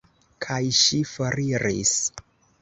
[0.45, 1.93] Kaj ŝi foriris.